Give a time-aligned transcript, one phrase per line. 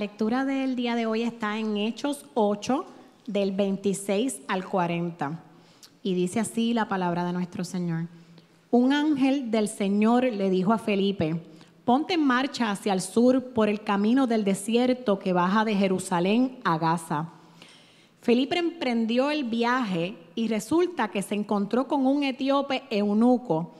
[0.00, 2.86] lectura del día de hoy está en Hechos 8,
[3.26, 5.38] del 26 al 40.
[6.02, 8.06] Y dice así la palabra de nuestro Señor.
[8.70, 11.42] Un ángel del Señor le dijo a Felipe,
[11.84, 16.60] ponte en marcha hacia el sur por el camino del desierto que baja de Jerusalén
[16.64, 17.28] a Gaza.
[18.22, 23.74] Felipe emprendió el viaje y resulta que se encontró con un etíope eunuco,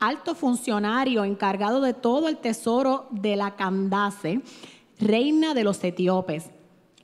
[0.00, 4.40] alto funcionario encargado de todo el tesoro de la Candace,
[5.00, 6.50] reina de los etíopes.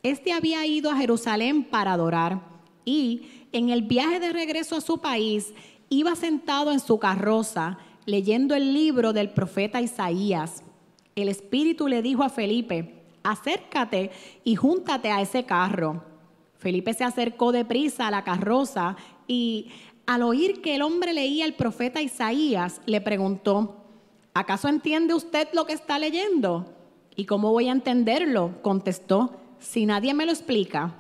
[0.02, 2.40] Este había ido a Jerusalén para adorar
[2.84, 5.52] y en el viaje de regreso a su país
[5.88, 10.62] iba sentado en su carroza leyendo el libro del profeta Isaías.
[11.16, 14.10] El Espíritu le dijo a Felipe, acércate
[14.44, 16.04] y júntate a ese carro.
[16.58, 19.70] Felipe se acercó deprisa a la carroza y
[20.06, 23.84] al oír que el hombre leía el profeta Isaías, le preguntó,
[24.34, 26.75] ¿acaso entiende usted lo que está leyendo?
[27.16, 28.62] ¿Y cómo voy a entenderlo?
[28.62, 30.94] Contestó, si nadie me lo explica.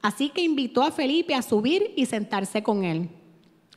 [0.00, 3.10] Así que invitó a Felipe a subir y sentarse con él.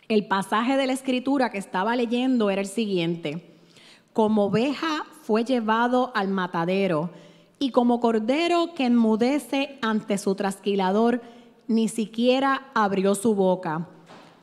[0.07, 3.55] El pasaje de la escritura que estaba leyendo era el siguiente.
[4.13, 7.11] Como oveja fue llevado al matadero
[7.59, 11.21] y como cordero que enmudece ante su trasquilador,
[11.67, 13.89] ni siquiera abrió su boca.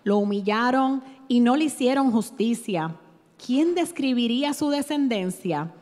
[0.04, 2.96] Lo humillaron y no le hicieron justicia.
[3.44, 5.72] ¿Quién describiría su descendencia?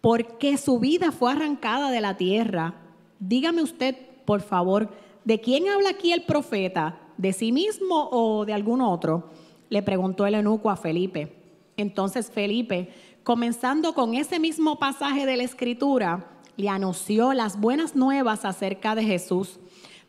[0.00, 2.74] Porque su vida fue arrancada de la tierra.
[3.18, 4.90] Dígame usted, por favor,
[5.24, 6.98] ¿de quién habla aquí el profeta?
[7.16, 9.30] ¿De sí mismo o de algún otro?
[9.68, 11.36] Le preguntó el eunuco a Felipe.
[11.76, 12.92] Entonces Felipe
[13.22, 16.26] comenzando con ese mismo pasaje de la Escritura,
[16.56, 19.60] le anunció las buenas nuevas acerca de Jesús.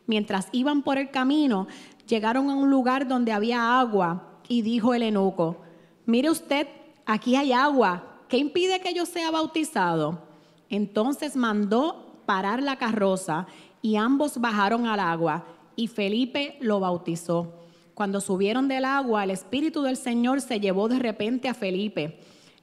[0.06, 1.66] Mientras iban por el camino,
[2.08, 5.58] llegaron a un lugar donde había agua y dijo el enuco,
[6.04, 6.66] mire usted,
[7.06, 10.22] aquí hay agua, ¿qué impide que yo sea bautizado?
[10.70, 13.46] Entonces mandó parar la carroza
[13.82, 15.44] y ambos bajaron al agua
[15.76, 17.52] y Felipe lo bautizó.
[17.92, 22.20] Cuando subieron del agua, el Espíritu del Señor se llevó de repente a Felipe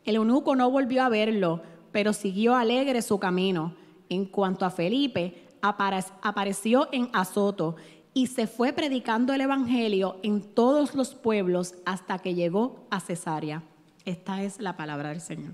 [0.09, 3.75] el eunuco no volvió a verlo, pero siguió alegre su camino.
[4.09, 7.75] En cuanto a Felipe, apareció en Azoto
[8.15, 13.61] y se fue predicando el Evangelio en todos los pueblos hasta que llegó a Cesarea.
[14.09, 15.51] Esta es la palabra del Señor.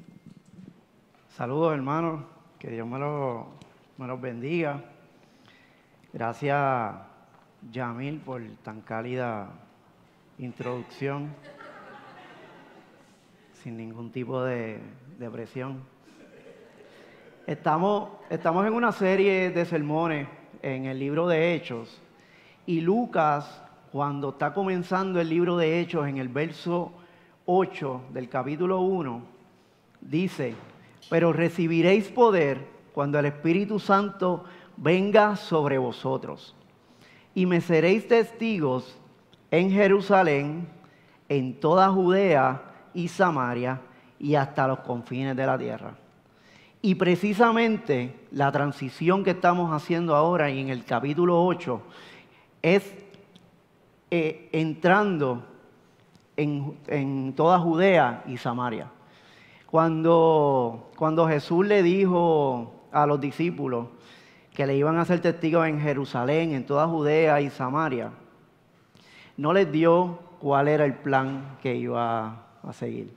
[1.27, 2.23] Saludos hermanos,
[2.57, 3.47] que Dios me los,
[3.97, 4.81] me los bendiga.
[6.13, 6.95] Gracias
[7.69, 9.49] Yamil por tan cálida
[10.38, 11.35] introducción
[13.61, 14.79] sin ningún tipo de,
[15.33, 15.83] presión.
[17.47, 20.29] Estamos, estamos en una serie de sermones
[20.61, 22.01] en el libro de Hechos
[22.65, 23.61] y Lucas,
[23.91, 26.94] cuando está comenzando el libro de Hechos en el verso
[27.45, 29.22] 8 del capítulo 1,
[30.01, 30.56] dice,
[31.09, 34.44] pero recibiréis poder cuando el Espíritu Santo
[34.78, 36.56] venga sobre vosotros
[37.33, 38.97] y me seréis testigos
[39.51, 40.67] en Jerusalén,
[41.29, 42.61] en toda Judea,
[42.95, 43.81] y Samaria
[44.17, 45.95] y hasta los confines de la tierra.
[46.81, 51.81] Y precisamente la transición que estamos haciendo ahora y en el capítulo 8
[52.62, 52.95] es
[54.09, 55.44] eh, entrando
[56.38, 58.88] en, toda Judea y Samaria.
[59.69, 63.88] Cuando, cuando Jesús le dijo a los discípulos
[64.53, 68.12] que le iban a hacer testigos en Jerusalén, en toda Judea y Samaria,
[69.38, 73.13] no les dio cuál era el plan que iba a seguir.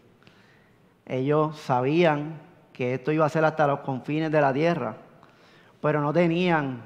[1.07, 2.41] Ellos sabían
[2.73, 4.97] que esto iba a ser hasta los confines de la tierra,
[5.81, 6.83] pero no tenían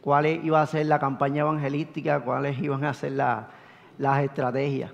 [0.00, 4.92] cuál iba a ser la campaña evangelística, cuáles iban a ser las estrategias.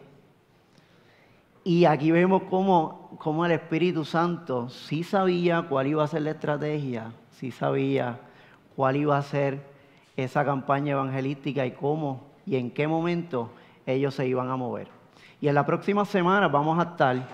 [1.68, 6.30] Y aquí vemos cómo, cómo, el Espíritu Santo sí sabía cuál iba a ser la
[6.30, 8.18] estrategia, sí sabía
[8.74, 9.66] cuál iba a ser
[10.16, 13.50] esa campaña evangelística y cómo y en qué momento
[13.84, 14.88] ellos se iban a mover.
[15.42, 17.28] Y en la próxima semana vamos a estar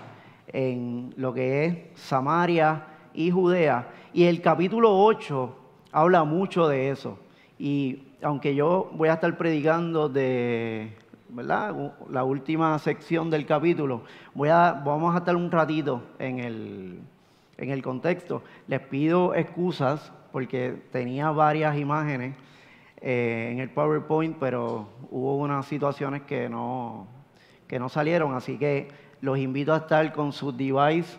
[0.48, 3.88] en lo que es Samaria y Judea.
[4.12, 5.56] Y el capítulo 8
[5.92, 7.20] habla mucho de eso.
[7.56, 11.03] Y aunque yo voy a estar predicando de
[11.34, 11.74] ¿verdad?
[12.10, 14.02] la última sección del capítulo,
[14.34, 17.00] voy a, vamos a estar un ratito en el,
[17.56, 18.42] en el contexto.
[18.68, 22.36] Les pido excusas porque tenía varias imágenes
[23.00, 27.06] eh, en el PowerPoint, pero hubo unas situaciones que no,
[27.66, 28.88] que no salieron, así que
[29.20, 31.18] los invito a estar con sus devices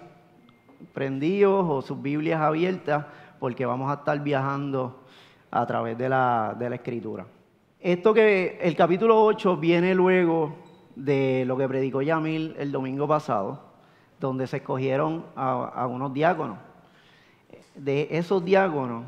[0.93, 3.05] prendidos o sus Biblias abiertas,
[3.39, 5.03] porque vamos a estar viajando
[5.51, 7.25] a través de la, escritura.
[7.85, 10.55] Esto que el capítulo 8 viene luego
[10.95, 13.61] de lo que predicó Yamil el domingo pasado,
[14.19, 16.57] donde se escogieron a, unos diáconos.
[17.75, 19.05] De esos diáconos,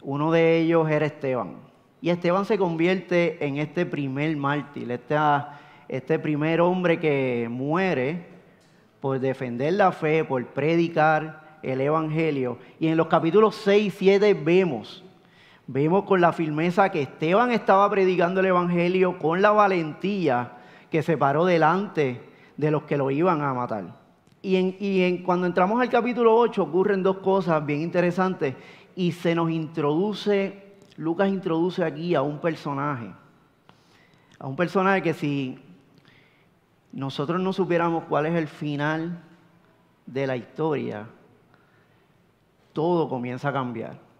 [0.00, 1.56] Uno de ellos era Esteban.
[2.00, 5.14] Y Esteban se convierte en este primer mártir, este,
[5.86, 8.24] este primer hombre que muere
[9.02, 12.56] por defender la fe, por predicar el Evangelio.
[12.80, 15.04] Y en los capítulos 6 y 7 vemos,
[15.66, 20.58] vemos con la firmeza que Esteban estaba predicando el Evangelio con la valentía
[20.90, 22.20] que se paró delante
[22.56, 24.02] de los que lo iban a matar.
[24.42, 28.56] Y, en, cuando entramos al capítulo 8 ocurren dos cosas bien interesantes
[28.96, 33.12] y se nos introduce, Lucas introduce aquí a un personaje,
[34.40, 35.58] a un personaje que si
[36.90, 39.22] nosotros no supiéramos cuál es el final
[40.06, 41.06] de la historia,
[42.72, 44.11] todo comienza a cambiar.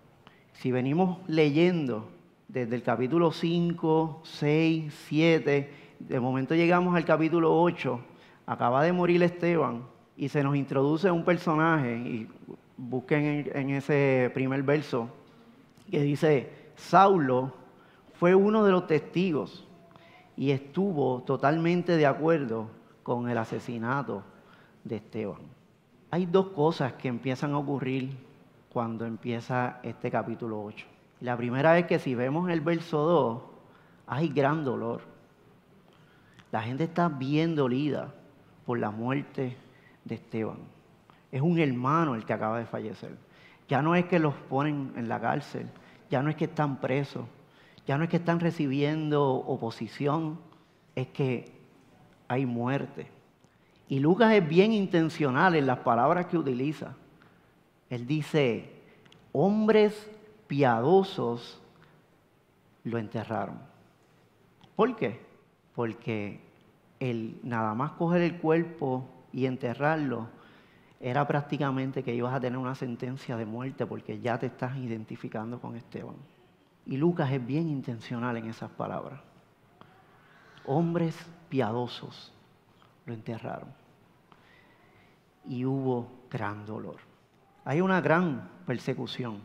[0.62, 2.08] Si venimos leyendo
[2.46, 7.98] desde el capítulo 5, 6, 7, de momento llegamos al capítulo 8,
[8.46, 9.82] acaba de morir Esteban
[10.16, 12.28] y se nos introduce un personaje, y
[12.76, 15.08] busquen en, ese primer verso,
[15.90, 17.52] que dice, Saulo
[18.12, 19.66] fue uno de los testigos
[20.36, 22.68] y estuvo totalmente de acuerdo
[23.02, 24.22] con el asesinato
[24.84, 25.40] de Esteban.
[26.12, 28.30] Hay dos cosas que empiezan a ocurrir
[28.72, 30.86] cuando empieza este capítulo 8.
[31.20, 33.42] La primera es que si vemos el verso 2,
[34.06, 35.02] hay gran dolor.
[36.50, 38.14] La gente está bien dolida
[38.64, 39.56] por la muerte
[40.04, 40.56] de Esteban.
[41.30, 43.16] Es un hermano el que acaba de fallecer.
[43.68, 45.68] Ya no es que los ponen en la cárcel,
[46.10, 47.26] ya no es que están presos,
[47.86, 50.38] ya no es que están recibiendo oposición,
[50.94, 51.52] es que
[52.26, 53.06] hay muerte.
[53.88, 56.94] Y Lucas es bien intencional en las palabras que utiliza.
[57.92, 58.72] Él dice,
[59.32, 60.10] hombres
[60.46, 61.60] piadosos
[62.84, 63.58] lo enterraron.
[64.74, 65.20] ¿Por qué?
[65.74, 66.40] Porque
[67.00, 70.28] el nada más coger el cuerpo y enterrarlo
[71.00, 75.60] era prácticamente que ibas a tener una sentencia de muerte porque ya te estás identificando
[75.60, 76.16] con Esteban.
[76.86, 79.20] Y Lucas es bien intencional en esas palabras.
[80.64, 81.14] Hombres
[81.50, 82.32] piadosos
[83.04, 83.68] lo enterraron.
[85.46, 87.11] Y hubo gran dolor.
[87.64, 89.40] Hay una gran persecución.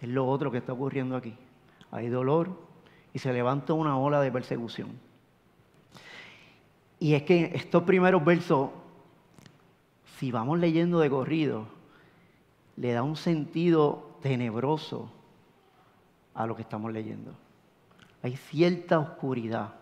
[0.00, 1.36] Es lo otro que está ocurriendo aquí.
[1.90, 2.58] Hay dolor
[3.12, 4.98] y se levanta una ola de persecución.
[6.98, 8.70] Y es que estos primeros versos,
[10.18, 11.66] si vamos leyendo de corrido,
[12.76, 15.10] le da un sentido tenebroso
[16.34, 17.32] a lo que estamos leyendo.
[18.22, 19.74] Hay cierta oscuridad.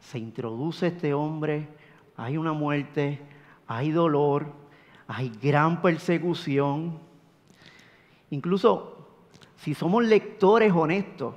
[0.00, 1.68] Se introduce este hombre,
[2.16, 3.20] hay una muerte,
[3.66, 4.52] hay dolor,
[5.06, 6.98] hay gran persecución.
[8.30, 9.08] Incluso
[9.56, 11.34] si somos lectores honestos,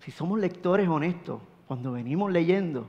[0.00, 2.88] si somos lectores honestos, cuando venimos leyendo,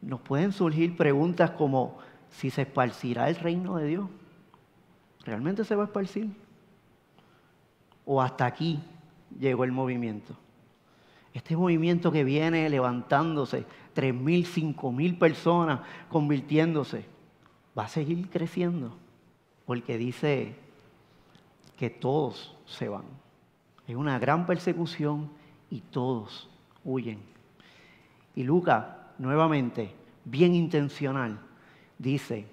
[0.00, 1.98] nos pueden surgir preguntas como
[2.30, 4.08] si se esparcirá el reino de Dios.
[5.24, 6.30] ¿Realmente se va a esparcir?
[8.04, 8.80] ¿O hasta aquí
[9.38, 10.34] llegó el movimiento.
[11.34, 13.64] Este movimiento que viene levantándose,
[13.94, 15.80] tres mil, cinco mil personas
[16.10, 17.06] convirtiéndose,
[17.78, 18.96] va a seguir creciendo,
[19.66, 20.54] porque dice
[21.76, 23.04] que todos se van.
[23.88, 25.30] Hay una gran persecución
[25.70, 26.48] y todos
[26.84, 27.20] huyen.
[28.34, 28.84] Y Lucas,
[29.18, 29.92] nuevamente,
[30.24, 31.38] bien intencional,
[31.98, 32.46] dice,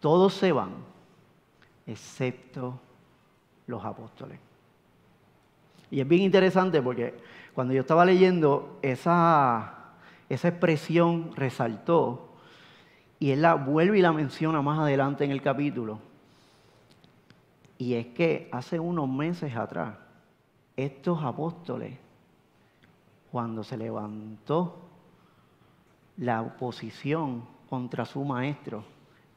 [0.00, 0.70] todos se van,
[1.86, 2.78] excepto
[3.66, 4.38] los apóstoles.
[5.90, 7.14] Y es bien interesante porque
[7.54, 9.92] cuando yo estaba leyendo, esa,
[10.28, 12.28] esa expresión resaltó
[13.18, 15.98] y él la vuelve y la menciona más adelante en el capítulo.
[17.80, 19.96] Y es que hace unos meses atrás,
[20.76, 21.96] estos apóstoles,
[23.32, 24.82] cuando se levantó
[26.18, 28.84] la oposición contra su maestro,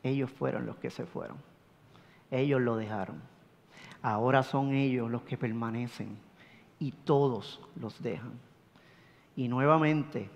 [0.04, 1.38] ellos fueron los que se fueron.
[2.30, 3.22] Ellos lo dejaron.
[4.02, 6.18] Ahora son ellos los que permanecen
[6.80, 8.34] y todos los dejan.
[9.38, 10.30] Y nuevamente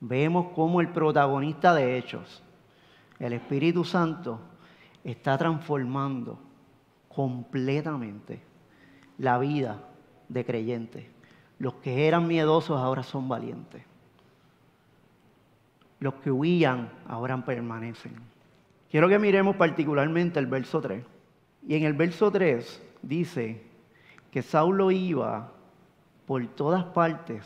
[0.00, 2.42] vemos cómo el protagonista de Hechos,
[3.20, 4.40] el Espíritu Santo,
[5.04, 6.36] está transformando
[7.14, 8.40] completamente
[9.18, 9.80] la vida
[10.28, 11.06] de creyentes.
[11.58, 13.82] Los que eran miedosos ahora son valientes.
[16.00, 18.12] Los que huían ahora permanecen.
[18.90, 21.04] Quiero que miremos particularmente el verso 3.
[21.66, 23.62] Y en el verso 3 dice
[24.30, 25.52] que Saulo iba
[26.26, 27.44] por todas partes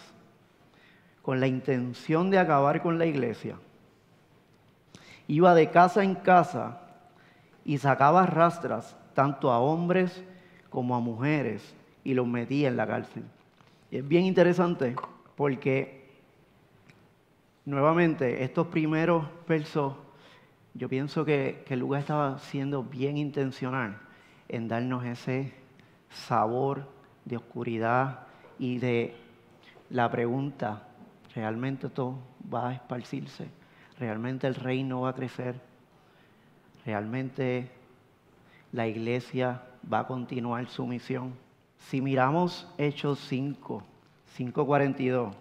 [1.22, 3.56] con la intención de acabar con la iglesia.
[5.26, 6.88] Iba de casa en casa
[7.68, 10.25] y sacaba rastras tanto a hombres
[10.70, 13.25] como a mujeres y los metía en la cárcel.
[13.90, 14.96] Y es bien interesante
[15.37, 16.08] porque
[17.66, 19.92] nuevamente estos primeros versos,
[20.72, 23.98] yo pienso que, que lugar estaba siendo bien intencional
[24.48, 25.52] en darnos ese
[26.08, 26.88] sabor
[27.26, 28.20] de oscuridad
[28.58, 29.14] y de
[29.90, 30.88] la pregunta,
[31.34, 32.18] ¿realmente todo
[32.50, 33.50] va a esparcirse?
[33.98, 35.67] ¿Realmente el reino va a crecer?
[36.88, 37.68] ¿Realmente
[38.73, 39.61] la iglesia
[39.92, 41.35] va a continuar su misión?
[41.76, 43.83] Si miramos Hechos 5,
[44.38, 45.35] 5.42,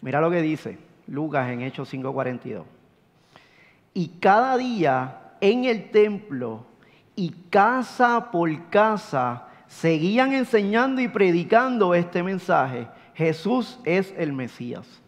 [0.00, 2.62] mira lo que dice Lucas en Hechos 5.42.
[3.92, 6.64] Y cada día en el templo
[7.14, 12.88] y casa por casa seguían enseñando y predicando este mensaje.
[13.12, 15.02] Jesús es el Mesías.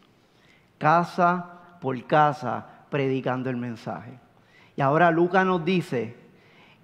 [0.77, 4.28] Casa por casa predicando el mensaje.
[4.79, 6.15] Y ahora Lucas nos dice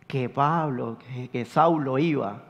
[0.09, 0.99] que Pablo,
[1.31, 2.43] que, Saulo iba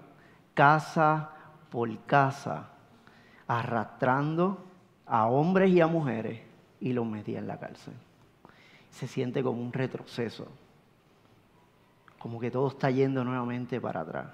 [0.55, 1.33] casa
[1.69, 2.71] por casa
[3.47, 4.65] arrastrando
[5.05, 6.41] a hombres y a mujeres
[6.81, 7.93] y los metía en la cárcel.
[8.89, 10.49] Se siente como un retroceso,
[12.19, 14.29] como que todo está yendo nuevamente para atrás.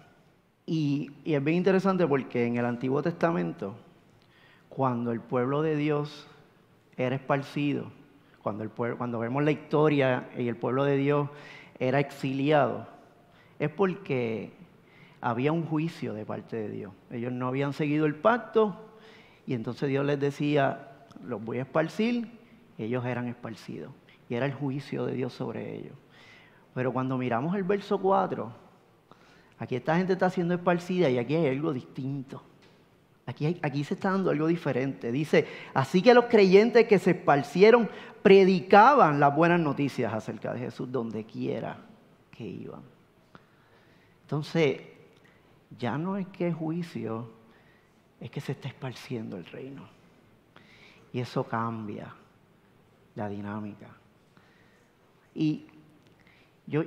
[0.64, 3.74] Y, es bien interesante porque en el Antiguo Testamento,
[4.68, 6.28] cuando el pueblo de Dios
[6.96, 7.90] era esparcido,
[8.42, 11.28] cuando, vemos la historia y el pueblo de Dios
[11.78, 12.86] era exiliado,
[13.58, 14.52] es porque
[15.20, 16.92] había un juicio de parte de Dios.
[17.10, 18.76] Ellos no habían seguido el pacto
[19.46, 20.88] y entonces Dios les decía,
[21.24, 22.30] los voy a esparcir,
[22.78, 23.92] y ellos eran esparcidos.
[24.28, 25.94] Y era el juicio de Dios sobre ellos.
[26.74, 28.50] Pero cuando miramos el verso 4,
[29.58, 32.42] aquí esta gente está siendo esparcida y aquí hay algo distinto.
[33.26, 35.12] Aquí, se está dando algo diferente.
[35.12, 37.88] Dice, así que los creyentes que se esparcieron
[38.22, 41.78] predicaban las buenas noticias acerca de Jesús donde quiera
[42.30, 42.82] que iban.
[44.22, 44.80] Entonces,
[45.78, 47.30] ya no es que juicio,
[48.20, 49.88] es que se está esparciendo el reino.
[51.12, 52.14] Y eso cambia
[53.14, 53.88] la dinámica.
[55.34, 55.66] Y
[56.66, 56.84] yo,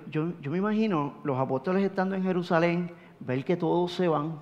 [0.49, 4.39] me imagino los apóstoles estando en Jerusalén, ver que todos se van,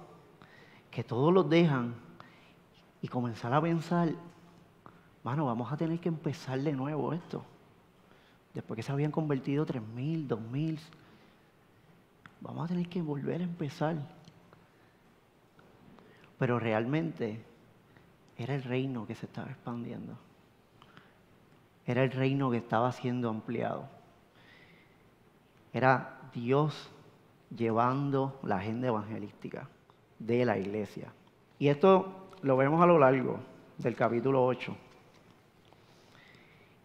[0.91, 1.95] que todos los dejan,
[3.01, 4.09] y comenzar a pensar,
[5.23, 7.43] bueno, vamos a tener que empezar de nuevo esto.
[8.53, 10.79] Después que se habían convertido tres mil, dos mil,
[12.41, 13.95] vamos a tener que volver a empezar.
[16.37, 17.43] Pero realmente
[18.37, 20.17] era el reino que se estaba expandiendo.
[21.85, 23.87] Era el reino que estaba siendo ampliado.
[25.73, 26.89] Era Dios
[27.55, 29.67] llevando la agenda evangelística
[30.25, 31.11] de la iglesia.
[31.59, 33.39] Y esto lo vemos a lo largo
[33.77, 34.75] del capítulo 8.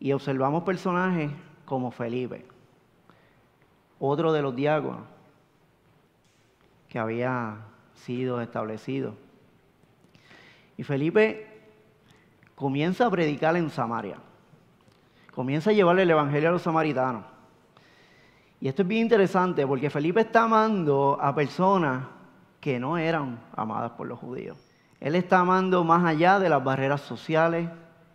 [0.01, 1.31] Y observamos personajes
[1.65, 2.45] como Felipe,
[3.99, 5.03] otro de los diáconos
[6.89, 7.57] que había
[7.95, 9.15] sido establecido
[10.77, 11.47] y Felipe
[12.55, 14.19] comienza a predicar en Samaria.
[15.35, 17.25] Comienza a llevarle el Evangelio a los samaritanos.
[18.61, 22.07] Y esto es bien interesante porque Felipe está amando a personas
[22.67, 24.59] que no eran amadas por los judíos.
[24.99, 27.71] Él está amando más allá de las barreras sociales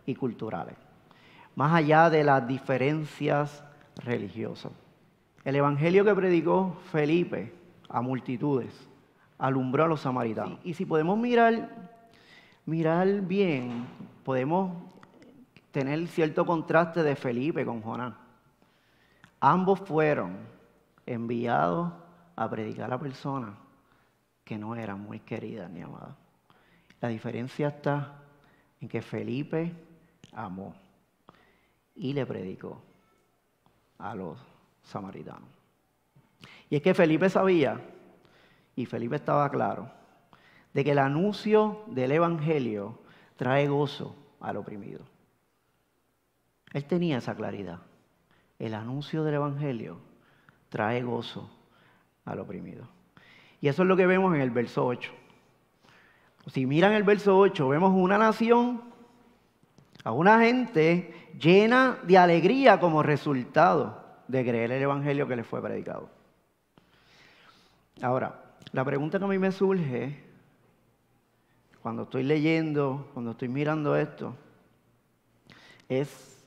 [0.05, 0.75] y culturales,
[1.55, 3.63] más allá de las diferencias
[4.03, 4.73] religiosas.
[5.45, 7.53] El Evangelio que predicó Felipe
[7.87, 8.89] a multitudes
[9.37, 10.59] alumbró a los samaritanos.
[10.65, 11.69] Y si podemos mirar
[12.65, 13.85] mirar bien,
[14.25, 14.73] podemos
[15.71, 18.15] tener cierto contraste de Felipe con Jonás.
[19.39, 20.35] Ambos fueron
[21.05, 21.93] enviados
[22.35, 23.60] a predicar a personas
[24.43, 26.15] que no eran muy queridas ni amadas.
[26.99, 28.21] La diferencia está
[28.79, 29.73] en que Felipe
[30.33, 30.75] amó
[31.95, 32.81] y le predicó
[33.97, 34.39] a los
[34.83, 35.49] samaritanos.
[36.69, 37.79] Y es que Felipe sabía,
[38.75, 39.91] y Felipe estaba claro,
[40.73, 42.99] de que el anuncio del Evangelio
[43.35, 45.05] trae gozo al oprimido.
[46.73, 47.79] Él tenía esa claridad.
[48.57, 49.99] El anuncio del Evangelio
[50.69, 51.49] trae gozo
[52.25, 52.87] al oprimido.
[53.61, 55.11] Y eso es lo que vemos en el verso 8.
[56.47, 58.81] Si miran el verso 8, vemos una nación,
[60.03, 65.61] a una gente llena de alegría como resultado de creer el Evangelio que les fue
[65.61, 66.09] predicado.
[68.01, 70.23] Ahora, la pregunta que a mí me surge
[71.83, 74.35] cuando estoy leyendo, cuando estoy mirando esto,
[75.87, 76.43] es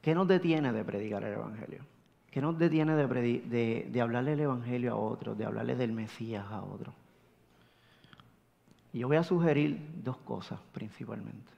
[0.00, 1.95] ¿qué nos detiene de predicar el Evangelio?
[2.36, 6.62] ¿Qué nos detiene de, de, hablarle el Evangelio a otros, de hablarle del Mesías a
[6.62, 6.94] otros?
[8.92, 11.50] Yo voy a sugerir dos cosas principalmente.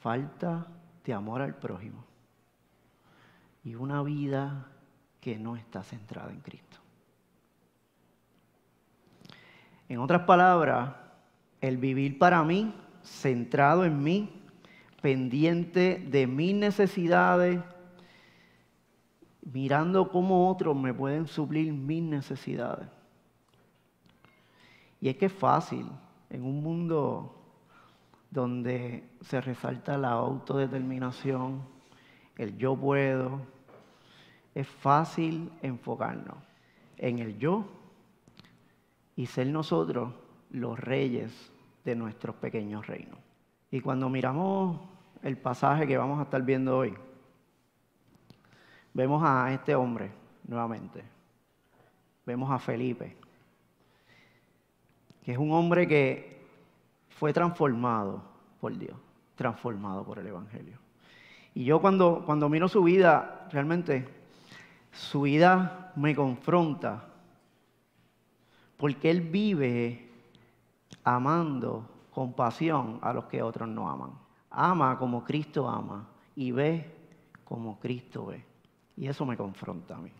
[0.00, 0.66] Falta
[1.04, 2.04] de amor al prójimo
[3.62, 4.66] y una vida
[5.20, 6.78] que no está centrada en Cristo.
[9.88, 10.96] En otras palabras,
[11.60, 14.42] el vivir para mí, centrado en mí,
[15.00, 17.60] pendiente de mis necesidades,
[19.52, 22.88] mirando cómo otros me pueden suplir mis necesidades.
[25.00, 25.86] Y es que es fácil
[26.30, 27.34] en un mundo
[28.30, 31.62] donde se resalta la autodeterminación,
[32.36, 33.40] el yo puedo,
[34.54, 36.36] es fácil enfocarnos
[36.96, 37.64] en el yo
[39.16, 40.12] y ser nosotros
[40.50, 41.52] los reyes
[41.84, 43.18] de nuestros pequeños reinos.
[43.70, 44.80] Y cuando miramos
[45.22, 46.94] el pasaje que vamos a estar viendo hoy,
[48.92, 50.10] vemos a este hombre
[50.46, 51.02] nuevamente,
[52.24, 53.16] vemos a Felipe,
[55.22, 56.46] que es un hombre que
[57.08, 58.22] fue transformado
[58.60, 58.96] por Dios,
[59.34, 60.78] transformado por el Evangelio.
[61.54, 64.08] Y yo cuando, cuando miro su vida, realmente
[64.92, 67.04] su vida me confronta,
[68.76, 70.08] porque él vive
[71.04, 74.10] amando con pasión a los que otros no aman.
[74.50, 76.94] Ama como Cristo ama y ve
[77.44, 78.47] como Cristo ve.
[78.98, 80.10] Y eso me confronta a mí.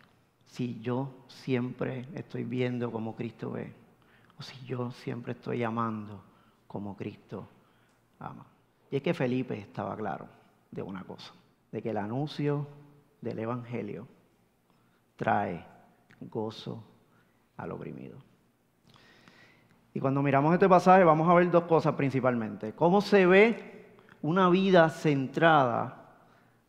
[0.47, 3.73] Si yo siempre estoy viendo como Cristo ve,
[4.39, 6.23] o si yo siempre estoy amando
[6.69, 7.49] como Cristo
[8.21, 8.47] ama.
[8.89, 10.29] Y es que Felipe estaba claro
[10.71, 11.33] de una cosa,
[11.73, 12.69] de que el anuncio
[13.21, 14.07] del Evangelio
[15.17, 15.67] trae
[16.21, 16.85] gozo
[17.57, 18.17] al oprimido.
[19.93, 22.73] Y cuando miramos este pasaje vamos a ver dos cosas principalmente.
[22.75, 26.15] ¿Cómo se ve una vida centrada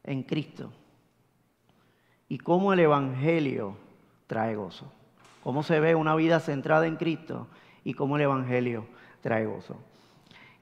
[0.04, 0.72] en Cristo?
[2.29, 3.75] Y cómo el Evangelio
[4.27, 4.91] trae gozo.
[5.43, 7.48] ¿Cómo se ve una vida centrada en Cristo?
[7.83, 8.86] Y cómo el Evangelio
[9.21, 9.77] trae gozo.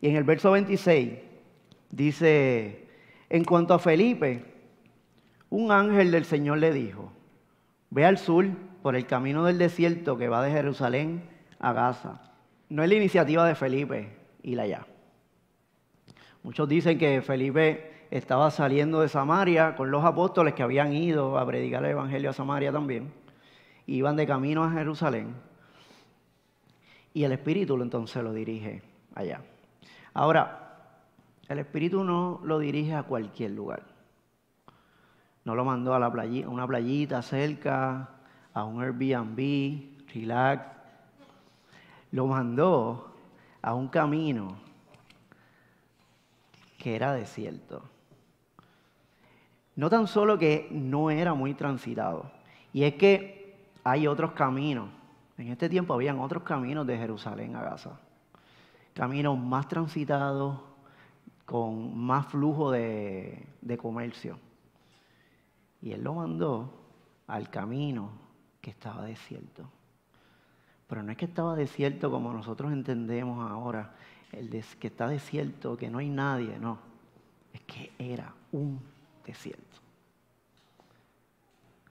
[0.01, 1.13] Y en el verso 26
[1.91, 2.87] dice,
[3.29, 4.45] en cuanto a Felipe,
[5.49, 7.11] un ángel del Señor le dijo,
[7.91, 8.47] ve al sur
[8.81, 12.27] por el camino del desierto que va de Jerusalén a Gaza
[12.69, 14.09] no es la iniciativa de Felipe
[14.43, 14.85] ir allá.
[16.43, 21.45] Muchos dicen que Felipe estaba saliendo de Samaria con los apóstoles que habían ido a
[21.45, 23.11] predicar el Evangelio a Samaria también.
[23.85, 25.35] Iban de camino a Jerusalén.
[27.13, 28.81] Y el Espíritu entonces lo dirige
[29.15, 29.41] allá.
[30.13, 30.67] Ahora,
[31.47, 33.83] el Espíritu no lo dirige a cualquier lugar.
[35.45, 38.09] No lo mandó a, a una playita cerca,
[38.53, 40.65] a un Airbnb, relax,
[42.11, 43.13] lo mandó
[43.61, 44.57] a un camino
[46.77, 47.83] que era desierto.
[49.77, 52.31] No tan solo que no era muy transitado,
[52.73, 54.89] y es que hay otros caminos.
[55.37, 57.99] En este tiempo habían otros caminos de Jerusalén a Gaza.
[58.95, 60.59] Caminos más transitados,
[61.45, 64.39] con más flujo de, de comercio.
[65.79, 66.73] Y él lo mandó
[67.27, 68.09] al camino
[68.59, 69.69] que estaba desierto.
[70.87, 73.93] Pero no es que estaba desierto como nosotros entendemos ahora,
[74.31, 76.79] el que está desierto, que no hay nadie, no.
[77.53, 78.96] Es que era un
[79.27, 79.81] desierto.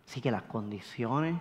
[0.07, 1.37] Así que las condiciones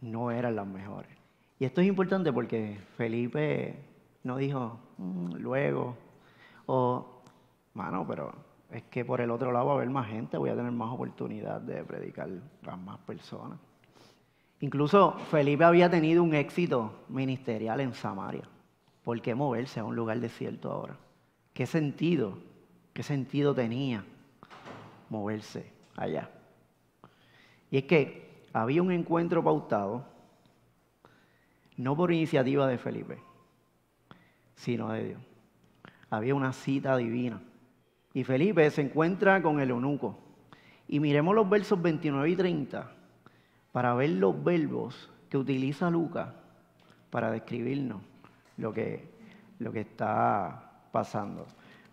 [0.00, 1.10] no eran las mejores.
[1.58, 3.84] Y esto es importante porque Felipe
[4.22, 5.96] no dijo mm, luego,
[6.66, 7.22] o,
[7.74, 8.32] mano, pero
[8.70, 10.92] es que por el otro lado va a haber más gente, voy a tener más
[10.92, 12.28] oportunidad de predicar
[12.66, 13.58] a más personas.
[14.60, 18.44] Incluso Felipe había tenido un éxito ministerial en Samaria.
[19.02, 20.96] ¿Por qué moverse a un lugar desierto ahora?
[21.54, 22.38] ¿Qué sentido?
[22.92, 24.04] ¿Qué sentido tenía
[25.10, 26.30] moverse allá?
[27.70, 30.04] Y es que había un encuentro pautado,
[31.76, 33.18] no por iniciativa de Felipe,
[34.54, 35.20] sino de Dios.
[36.10, 37.40] Había una cita divina.
[38.14, 40.18] Y Felipe se encuentra con el eunuco.
[40.88, 42.90] Y miremos los versos 29 y 30
[43.72, 46.30] para ver los verbos que utiliza Lucas
[47.10, 48.00] para describirnos
[48.56, 49.08] lo que,
[49.58, 51.46] lo que está pasando.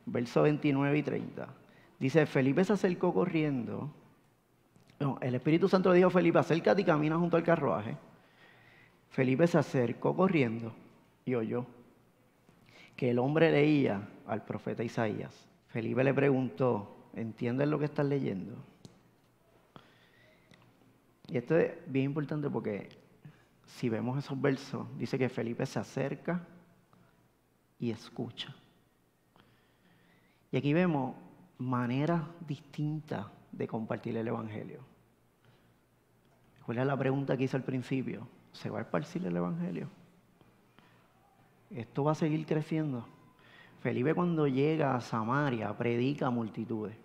[0.06, 1.48] Versos 29 y 30.
[2.00, 3.90] Dice, Felipe se acercó corriendo.
[5.22, 7.98] el Espíritu Santo le dijo a Felipe, acércate y camina junto al carruaje.
[9.10, 10.74] Felipe se acercó corriendo
[11.24, 11.66] y oyó
[12.96, 15.34] que el hombre leía al profeta Isaías.
[15.68, 18.56] Felipe le preguntó, ¿entiendes lo que estás leyendo?
[21.28, 22.90] Y esto es bien importante porque
[23.66, 26.46] si vemos esos versos, dice que Felipe se acerca
[27.80, 28.56] y escucha.
[30.52, 31.16] Y aquí vemos
[31.58, 34.80] maneras distintas de compartir el Evangelio.
[36.66, 38.28] ¿Cuál es la pregunta que hice al principio?
[38.52, 39.88] ¿Se va a esparcir el Evangelio?
[41.70, 43.06] Esto va a seguir creciendo.
[43.82, 46.96] Felipe cuando llega a Samaria predica a multitudes.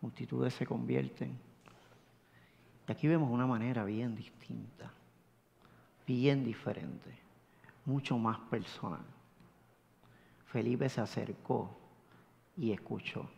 [0.00, 1.36] Multitudes se convierten
[2.86, 4.92] y aquí vemos una manera bien distinta,
[6.06, 7.10] bien diferente,
[7.86, 9.04] mucho más personal.
[10.46, 11.76] Felipe se acercó
[12.56, 13.28] y escuchó.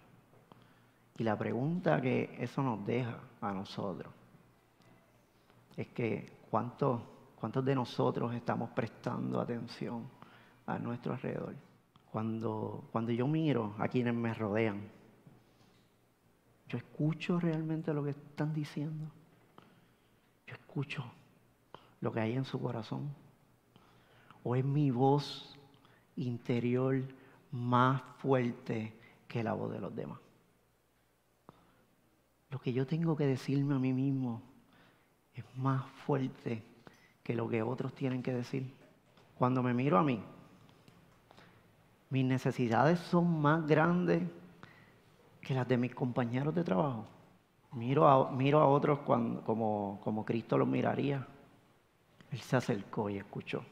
[1.18, 4.12] Y la pregunta que eso nos deja a nosotros
[5.76, 7.00] es que ¿cuántos,
[7.38, 10.16] cuántos de nosotros estamos prestando atención
[10.66, 11.54] a nuestro alrededor.
[12.10, 14.88] Cuando, cuando yo miro a quienes me rodean,
[16.68, 19.06] yo escucho realmente lo que están diciendo.
[20.46, 21.04] Yo escucho
[22.00, 23.14] lo que hay en su corazón.
[24.42, 25.56] O es mi voz
[26.16, 27.02] interior
[27.52, 28.94] más fuerte
[29.28, 30.18] que la voz de los demás.
[32.50, 34.42] Lo que yo tengo que decirme a mí mismo
[35.34, 36.62] es más fuerte
[37.22, 38.72] que lo que otros tienen que decir.
[39.36, 40.22] Cuando me miro a mí,
[42.10, 44.22] mis necesidades son más grandes
[45.40, 47.06] que las de mis compañeros de trabajo.
[47.72, 51.26] Miro a, otros como, como Cristo los miraría.
[52.30, 53.62] Él se acercó y escuchó.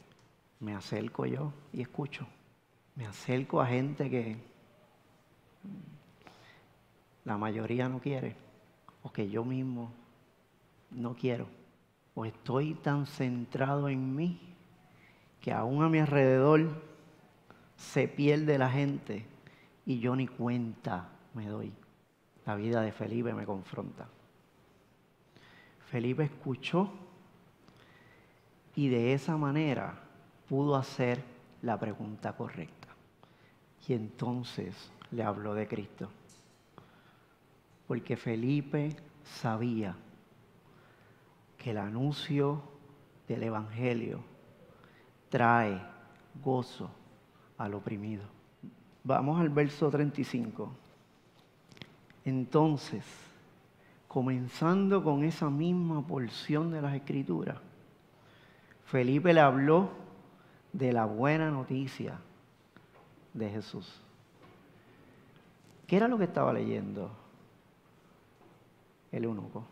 [0.60, 2.26] Me acerco yo y escucho.
[2.96, 4.36] Me acerco a gente que
[7.24, 8.36] la mayoría no quiere
[9.04, 9.92] o que yo mismo
[10.90, 11.46] no quiero.
[12.14, 14.40] O estoy tan centrado en mí
[15.40, 16.82] que aún a mi alrededor
[17.76, 19.26] se pierde la gente
[19.84, 21.72] y yo ni cuenta me doy.
[22.46, 24.08] La vida de Felipe me confronta.
[25.86, 26.90] Felipe escuchó
[28.74, 29.94] y de esa manera
[30.48, 31.22] pudo hacer
[31.62, 32.88] la pregunta correcta.
[33.86, 36.08] Y entonces le habló de Cristo.
[37.86, 39.96] Porque Felipe sabía
[41.58, 42.62] que el anuncio
[43.28, 44.20] del Evangelio
[45.28, 45.80] trae
[46.42, 46.90] gozo
[47.58, 48.24] al oprimido.
[49.02, 50.70] Vamos al verso 35.
[52.24, 53.04] Entonces,
[54.08, 57.58] comenzando con esa misma porción de las Escrituras,
[58.86, 59.90] Felipe le habló
[60.72, 62.18] de la buena noticia
[63.32, 64.00] de Jesús.
[65.86, 67.10] ¿Qué era lo que estaba leyendo
[69.16, 69.64] el eunuco?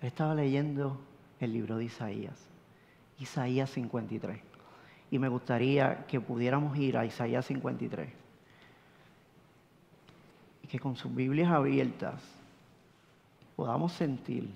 [0.00, 0.98] estaba leyendo
[1.40, 2.38] el libro de Isaías,
[3.18, 4.40] Isaías 53
[5.10, 8.08] y me gustaría que pudiéramos ir a Isaías 53
[10.62, 12.22] y que con sus Biblias abiertas
[13.56, 14.48] podamos sentir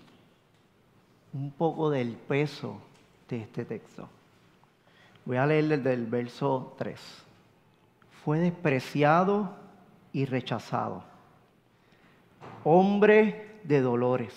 [1.33, 2.81] un poco del peso
[3.29, 4.09] de este texto.
[5.25, 7.01] Voy a leer desde el verso 3.
[8.25, 9.57] Fue despreciado
[10.13, 11.03] y rechazado,
[12.63, 14.33] hombre de dolores,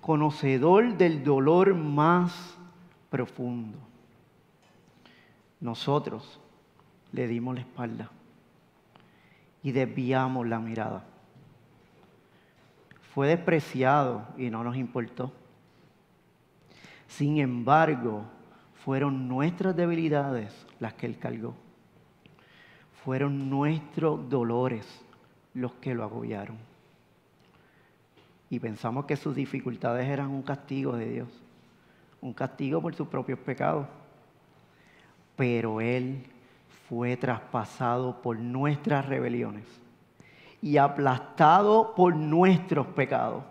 [0.00, 2.56] conocedor del dolor más
[3.10, 3.86] profundo
[5.60, 6.38] nosotros
[7.12, 8.10] le dimos la espalda
[9.62, 11.04] y desviamos la mirada.
[13.14, 15.32] Fue despreciado y no nos importó.
[17.08, 18.24] Sin embargo,
[18.84, 21.54] fueron nuestras debilidades las que Él cargó.
[23.04, 24.86] Fueron nuestros dolores
[25.54, 26.58] los que lo agobiaron.
[28.48, 31.28] Y pensamos que sus dificultades eran un castigo de Dios,
[32.20, 33.86] un castigo por sus propios pecados
[35.36, 36.24] pero Él
[36.88, 39.66] fue traspasado por nuestras rebeliones
[40.62, 43.44] y aplastado por nuestros pecados.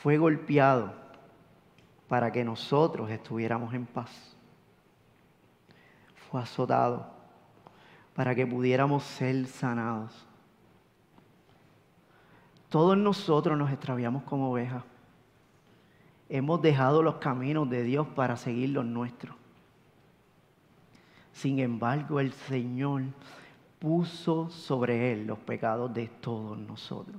[0.00, 0.92] Fue golpeado
[2.06, 4.36] para que nosotros estuviéramos en paz.
[6.30, 7.10] Fue azotado
[8.14, 10.27] para que pudiéramos ser sanados.
[12.68, 14.84] Todos nosotros nos extraviamos como ovejas.
[16.28, 19.34] Hemos dejado los caminos de Dios para seguir los nuestros.
[21.32, 23.04] Sin embargo, el Señor
[23.78, 27.16] puso sobre él los pecados de todos nosotros.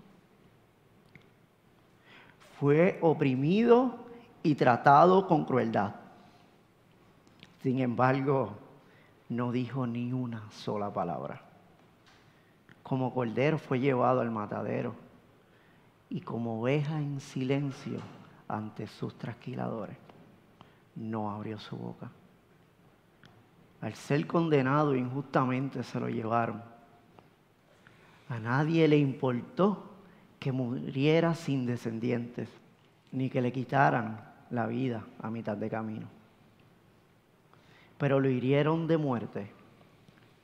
[2.60, 3.96] Fue oprimido
[4.44, 5.96] y tratado con crueldad.
[7.64, 8.52] Sin embargo,
[9.30, 11.42] no dijo ni una sola palabra.
[12.84, 15.09] Como cordero fue llevado al matadero
[16.10, 18.00] y como oveja en silencio
[18.48, 19.98] ante sus trasquiladores,
[20.96, 22.12] no abrió su boca
[23.82, 26.62] al ser condenado injustamente se lo llevaron.
[28.28, 29.86] A nadie le importó
[30.40, 32.50] que muriera sin descendientes,
[33.12, 36.08] ni que le quitaran la vida a mitad de camino.
[37.98, 39.52] Pero lo hirieron de muerte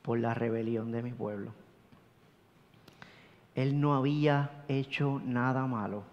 [0.02, 1.52] por la rebelión de mi pueblo.
[3.56, 6.04] Él no había hecho nada malo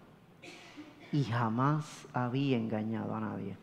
[1.12, 3.56] y jamás había engañado a nadie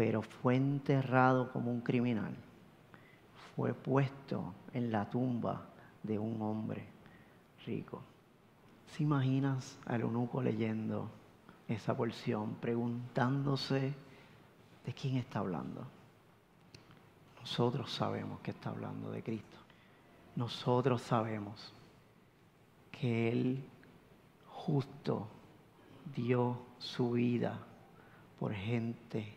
[0.00, 2.34] pero fue enterrado como un criminal.
[3.54, 5.66] Fue puesto en la tumba
[6.02, 6.86] de un hombre
[7.66, 8.00] rico.
[8.86, 11.10] ¿Se imaginas al eunuco leyendo
[11.68, 13.94] esa porción, preguntándose
[14.86, 15.86] de quién está hablando?
[17.38, 19.58] Nosotros sabemos que está hablando de Cristo.
[20.36, 21.72] Nosotros sabemos
[22.90, 23.64] que Él
[24.46, 25.26] justo
[26.14, 27.58] dio su vida
[28.38, 29.36] por gente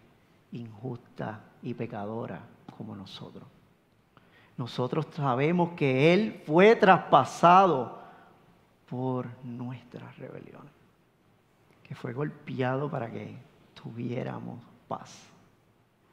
[0.51, 2.41] injusta y pecadora
[2.77, 3.43] como nosotros.
[4.57, 7.99] Nosotros sabemos que Él fue traspasado
[8.89, 10.71] por nuestras rebeliones,
[11.81, 13.35] que fue golpeado para que
[13.73, 15.27] tuviéramos paz,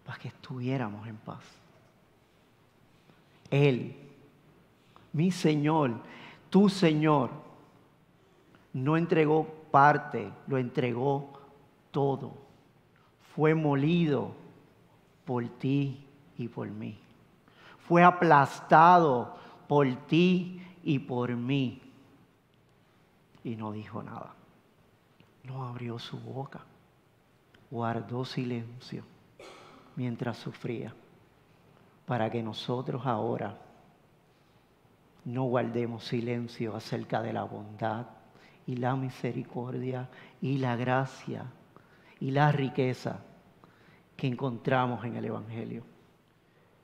[0.05, 1.45] para que estuviéramos en paz.
[3.51, 4.10] Él,
[5.13, 6.01] mi Señor,
[6.49, 7.31] tu Señor,
[8.73, 11.41] no entregó parte, lo entregó
[11.91, 12.33] todo.
[13.35, 14.33] Fue molido
[15.25, 16.99] por ti y por mí.
[17.87, 21.81] Fue aplastado por ti y por mí.
[23.43, 24.35] Y no dijo nada.
[25.45, 26.61] No abrió su boca.
[27.71, 29.05] Guardó silencio
[29.97, 30.95] mientras sufría.
[32.07, 33.59] Para que nosotros ahora
[35.31, 38.07] no guardemos silencio acerca de la bondad
[38.67, 40.09] y la misericordia
[40.41, 41.47] y la gracia
[42.21, 43.21] y la riqueza
[44.17, 45.83] que encontramos en el Evangelio.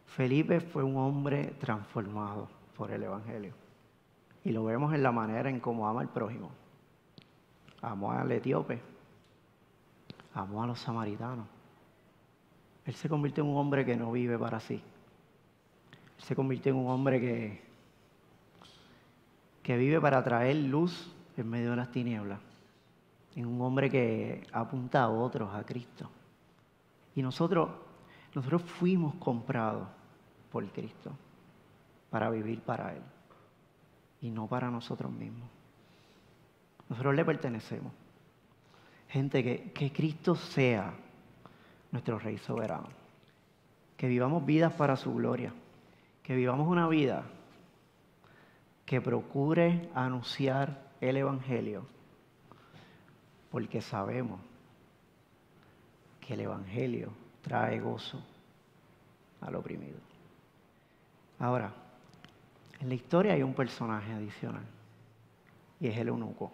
[0.07, 3.53] Felipe fue un hombre transformado por el Evangelio.
[4.45, 6.51] Y lo vemos en la manera en cómo ama al prójimo.
[7.83, 8.81] Amó al etíope.
[10.33, 11.47] Amó a los samaritanos.
[12.85, 14.75] Él se convirtió en un hombre que no vive para sí.
[14.75, 17.66] Él se convirtió en un hombre que,
[19.67, 22.39] que vive para traer luz en medio de las tinieblas.
[23.35, 26.09] En un hombre que apunta a otros, a Cristo.
[27.17, 27.71] Y nosotros,
[28.33, 29.89] nosotros fuimos comprados
[30.53, 31.11] por Cristo
[32.11, 33.03] para vivir para Él
[34.21, 35.49] y no para nosotros mismos.
[36.89, 37.93] Nosotros le pertenecemos.
[39.09, 40.95] Gente, que, que Cristo sea
[41.91, 42.87] nuestro Rey soberano.
[43.97, 45.53] Que vivamos vidas para su gloria.
[46.23, 47.25] Que vivamos una vida
[48.87, 51.85] que procure anunciar el Evangelio,
[53.51, 54.41] porque sabemos
[56.21, 57.11] que el Evangelio
[57.43, 58.23] trae gozo
[59.41, 59.99] al oprimido.
[61.39, 61.73] Ahora,
[62.81, 64.65] en la historia hay un personaje adicional
[65.81, 66.53] y es el eunuco.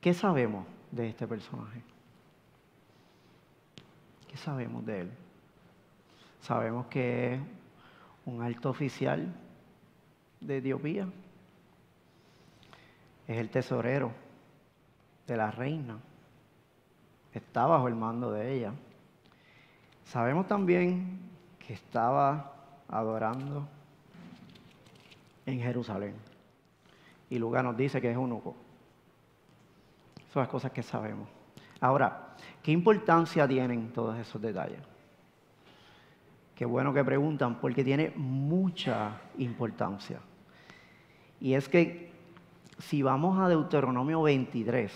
[0.00, 1.82] ¿Qué sabemos de este personaje?
[4.28, 5.10] ¿Qué sabemos de él?
[6.40, 7.40] Sabemos que es
[8.26, 9.34] un alto oficial
[10.40, 11.08] de Etiopía,
[13.28, 14.10] es el tesorero
[15.26, 15.98] de la reina,
[17.32, 18.72] está bajo el mando de ella.
[20.04, 21.20] Sabemos también
[21.58, 22.54] que estaba
[22.88, 23.68] adorando
[25.44, 26.14] en Jerusalén.
[27.28, 28.56] Y Lucas nos dice que es eunuco.
[30.32, 31.28] Son las cosas que sabemos.
[31.80, 34.80] Ahora, ¿qué importancia tienen todos esos detalles?
[36.54, 40.18] Qué bueno que preguntan, porque tiene mucha importancia.
[41.40, 42.07] Y es que
[42.78, 44.92] si vamos a Deuteronomio 23,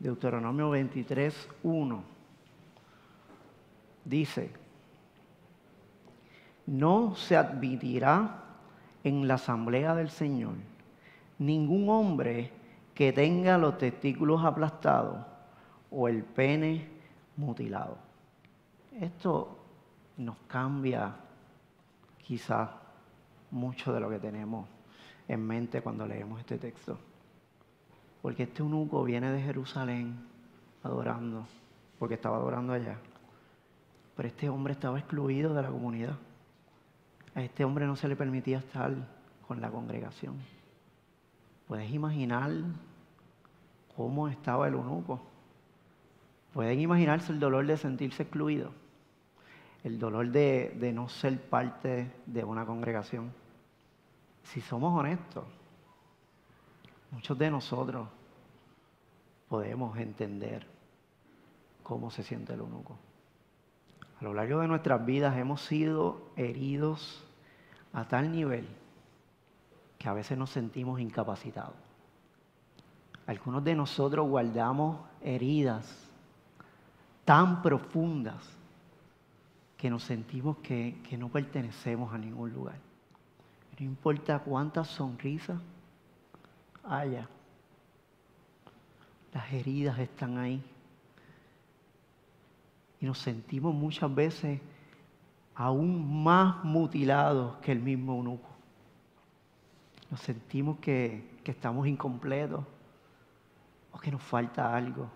[0.00, 2.02] Deuteronomio 23, 1,
[4.04, 4.50] dice,
[6.66, 8.44] no se admitirá
[9.04, 10.54] en la asamblea del Señor
[11.38, 12.52] ningún hombre
[12.94, 15.24] que tenga los testículos aplastados
[15.90, 16.88] o el pene
[17.36, 17.96] mutilado.
[19.00, 19.56] Esto
[20.16, 21.14] nos cambia
[22.18, 22.68] quizás
[23.52, 24.66] mucho de lo que tenemos
[25.28, 26.98] en mente cuando leemos este texto.
[28.22, 30.18] Porque este eunuco viene de Jerusalén
[30.82, 31.46] adorando,
[31.98, 32.96] porque estaba adorando allá.
[34.16, 36.16] Pero este hombre estaba excluido de la comunidad.
[37.34, 38.92] A este hombre no se le permitía estar
[39.46, 40.36] con la congregación.
[41.68, 42.50] ¿Puedes imaginar
[43.94, 45.20] cómo estaba el eunuco?
[46.54, 48.72] ¿Pueden imaginarse el dolor de sentirse excluido?
[49.84, 53.30] El dolor de, de no ser parte de una congregación
[54.52, 55.44] si somos honestos,
[57.10, 58.08] muchos de nosotros
[59.48, 60.66] podemos entender
[61.82, 62.98] cómo se siente el eunuco.
[64.20, 67.24] A lo largo de nuestras vidas hemos sido heridos
[67.92, 68.66] a tal nivel
[69.98, 71.76] que a veces nos sentimos incapacitados.
[73.26, 76.08] Algunos de nosotros guardamos heridas
[77.24, 78.42] tan profundas
[79.76, 82.87] que nos sentimos que, que no pertenecemos a ningún lugar.
[83.78, 85.60] No importa cuántas sonrisas
[86.84, 87.28] haya.
[89.32, 90.62] Las heridas están ahí.
[93.00, 94.60] Y nos sentimos muchas veces
[95.54, 98.48] aún más mutilados que el mismo eunuco.
[100.10, 102.64] Nos sentimos que, que estamos incompletos
[103.92, 105.08] o que nos falta algo.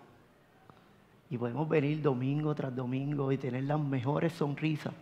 [1.29, 4.93] Y podemos venir domingo tras domingo y tener las mejores sonrisas.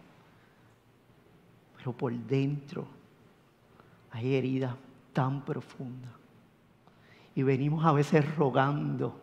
[1.78, 3.01] Pero por dentro
[4.12, 4.76] hay heridas
[5.14, 6.12] tan profundas.
[7.34, 9.20] Y venimos a veces rogando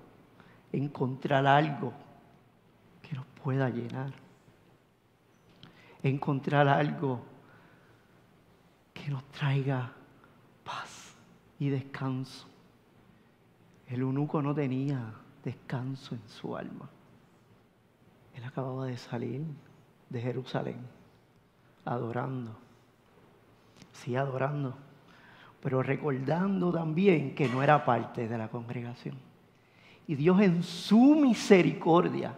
[0.73, 1.93] encontrar algo
[3.03, 4.13] que nos pueda llenar.
[6.03, 7.21] Encontrar algo
[8.95, 9.93] que nos traiga
[10.65, 11.15] paz
[11.59, 12.47] y descanso.
[13.87, 15.13] El eunuco no tenía
[15.45, 16.89] descanso en su alma.
[18.35, 19.43] Él acababa de salir
[20.09, 20.79] de Jerusalén,
[21.85, 22.57] adorando,
[23.99, 24.77] sí adorando,
[25.63, 29.17] pero recordando también que no era parte de la congregación.
[30.07, 32.35] Y Dios en su misericordia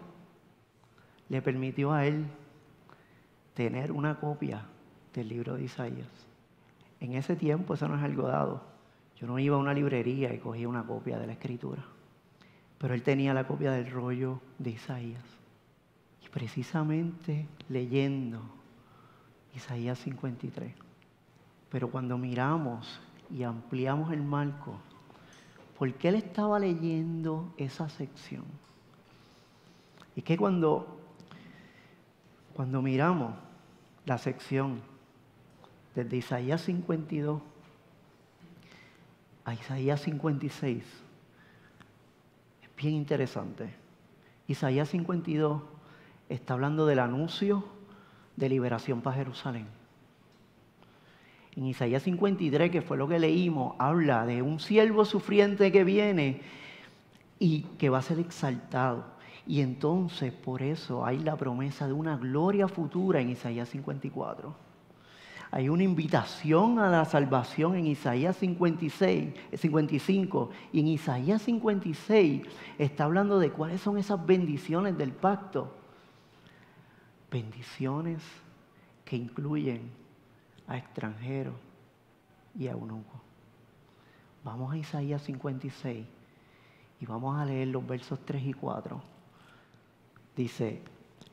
[1.29, 2.27] le permitió a él
[3.55, 4.65] tener una copia
[5.15, 6.09] del libro de Isaías.
[6.99, 8.63] En ese tiempo eso no es algo dado.
[9.17, 11.85] Yo no iba a una librería y cogía una copia de la escritura,
[12.79, 15.23] pero él tenía la copia del rollo de Isaías.
[16.25, 18.41] Y precisamente leyendo
[19.55, 20.90] Isaías 53.
[21.71, 24.75] Pero cuando miramos y ampliamos el marco,
[25.79, 28.45] ¿por qué él estaba leyendo esa sección?
[30.17, 30.99] Y que cuando,
[32.55, 33.35] cuando miramos
[34.05, 34.81] la sección
[35.95, 37.41] desde Isaías 52
[39.45, 40.85] a Isaías 56,
[42.63, 43.75] es bien interesante.
[44.49, 45.63] Isaías 52
[46.29, 47.65] está hablando del anuncio
[48.37, 49.80] de liberación para Jerusalén.
[51.61, 56.41] En Isaías 53, que fue lo que leímos, habla de un siervo sufriente que viene
[57.39, 59.05] y que va a ser exaltado.
[59.47, 64.55] Y entonces por eso hay la promesa de una gloria futura en Isaías 54.
[65.51, 72.41] Hay una invitación a la salvación en Isaías 56, 55 y en Isaías 56
[72.79, 75.77] está hablando de cuáles son esas bendiciones del pacto.
[77.31, 78.23] Bendiciones
[79.05, 80.01] que incluyen
[80.71, 81.55] a extranjeros
[82.57, 83.21] y a eunucos.
[84.45, 86.07] Vamos a Isaías 56
[87.01, 89.03] y vamos a leer los versos 3 y 4.
[90.37, 90.81] Dice,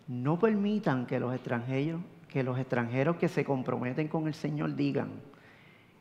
[0.07, 5.11] no permitan que los extranjeros, que los extranjeros que se comprometen con el Señor digan,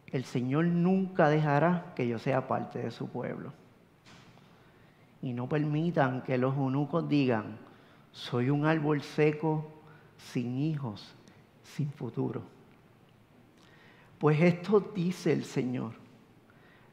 [0.06, 3.52] el Señor nunca dejará que yo sea parte de su pueblo.
[5.20, 7.58] Y no permitan que los eunucos digan,
[8.12, 9.70] soy un árbol seco,
[10.16, 11.14] sin hijos,
[11.62, 12.55] sin futuro.
[14.18, 15.92] Pues esto dice el Señor.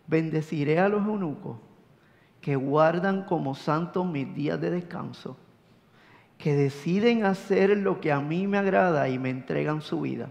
[0.07, 1.57] Bendeciré a los eunucos
[2.41, 5.37] que guardan como santos mis días de descanso,
[6.37, 10.29] que deciden hacer lo que a mí me agrada y me entregan su vida.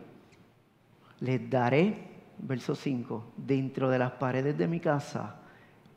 [1.21, 5.37] Les daré, verso 5, dentro de las paredes de mi casa,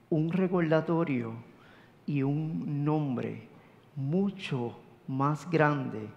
[0.09, 1.33] un recordatorio
[2.05, 3.49] y un nombre
[3.97, 6.07] mucho más grande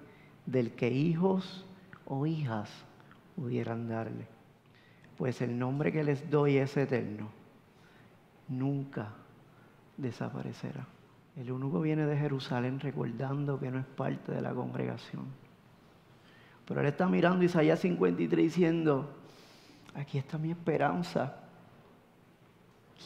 [0.47, 1.67] del que hijos
[2.07, 2.71] o hijas
[3.35, 4.38] pudieran darle
[5.19, 7.29] pues el nombre que les doy es eterno,
[8.47, 9.09] nunca
[9.97, 10.87] desaparecerá.
[11.37, 15.27] El único viene de Jerusalén recordando que no es parte de la congregación.
[16.65, 19.11] Pero él está mirando Isaías 53 diciendo,
[19.95, 21.37] aquí está mi esperanza.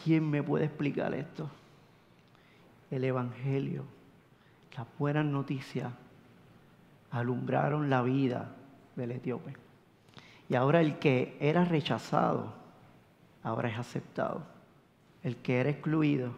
[0.04, 1.48] ¿Quién me puede explicar esto?
[2.90, 3.84] El Evangelio,
[4.76, 5.90] las buenas noticias
[7.10, 8.54] alumbraron la vida
[8.96, 9.61] del etíope.
[10.48, 12.52] Y ahora el que era rechazado,
[13.42, 14.42] ahora es aceptado.
[15.22, 16.32] El que era excluido,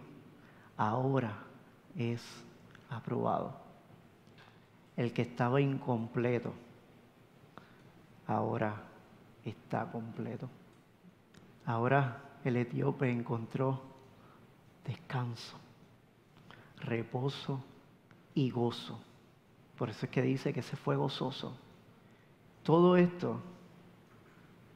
[0.77, 1.39] ahora
[1.97, 2.23] es
[2.91, 3.57] aprobado.
[4.97, 6.53] El que estaba incompleto,
[8.27, 8.83] ahora
[9.45, 10.49] está completo.
[11.67, 13.83] Ahora el etíope encontró
[14.85, 15.57] descanso,
[16.81, 17.65] reposo
[18.35, 19.01] y gozo.
[19.79, 21.57] Por eso es que dice que se fue gozoso.
[22.63, 23.41] Todo esto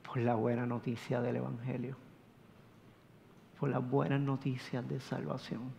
[0.08, 1.94] por la buena noticia del Evangelio,
[3.60, 5.70] por las buenas noticias de salvación.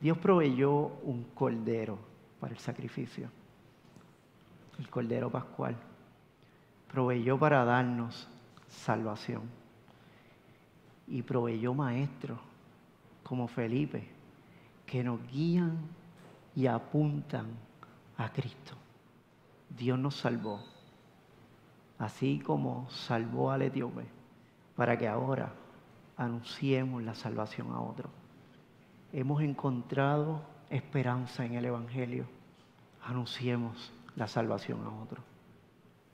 [0.00, 1.98] Dios proveyó un cordero
[2.38, 3.28] para el sacrificio,
[4.78, 5.76] el cordero pascual.
[6.92, 8.28] Proveyó para darnos
[8.68, 9.42] salvación
[11.08, 12.38] y proveyó maestros
[13.24, 14.08] como Felipe
[14.86, 15.78] que nos guían
[16.54, 17.46] y apuntan
[18.16, 18.74] a Cristo.
[19.76, 20.75] Dios nos salvó
[21.98, 24.06] así como salvó al etíope,
[24.74, 25.52] para que ahora
[26.16, 28.10] anunciemos la salvación a otros.
[29.12, 32.26] Hemos encontrado esperanza en el Evangelio,
[33.04, 35.24] anunciemos la salvación a otros.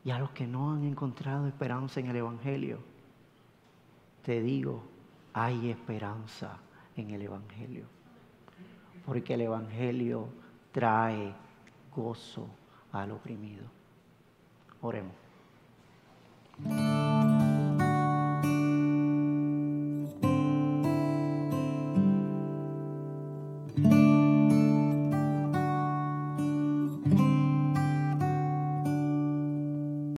[0.05, 2.78] Y a los que no han encontrado esperanza en el Evangelio,
[4.22, 4.83] te digo,
[5.33, 6.59] hay esperanza
[6.97, 7.85] en el Evangelio.
[9.07, 10.28] Porque el Evangelio
[10.72, 11.35] trae
[11.95, 12.49] gozo
[12.93, 13.64] al oprimido.
[14.80, 15.21] Oremos.
[16.64, 17.01] Thank you.